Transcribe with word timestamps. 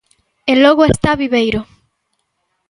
E 0.51 0.53
logo 0.63 0.83
está 0.85 1.11
Viveiro. 1.21 1.61